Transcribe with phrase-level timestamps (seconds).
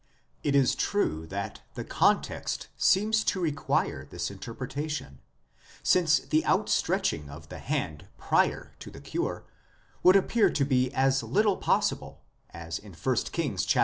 [0.41, 5.19] It is true that the context seems to require this interpretation,
[5.83, 9.45] since the outstretching of the hand prior to the cure
[10.01, 13.79] would appear to be as little possible, as in 1 Kings xiii.